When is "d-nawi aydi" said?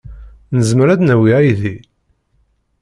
0.99-1.75